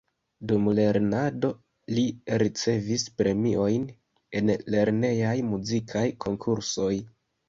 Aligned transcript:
Dum 0.51 0.67
lernado 0.77 1.49
li 1.97 2.05
ricevis 2.43 3.03
premiojn 3.23 3.83
en 4.39 4.49
lernejaj 4.77 5.35
muzikaj 5.51 6.03
konkursoj. 6.27 6.89